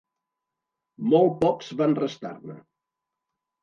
Molt 1.13 1.37
pocs 1.45 1.71
van 1.85 1.97
restar-ne. 2.03 2.61